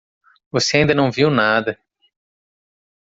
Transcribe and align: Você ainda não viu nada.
Você 0.51 0.77
ainda 0.77 0.95
não 0.95 1.11
viu 1.11 1.29
nada. 1.29 1.79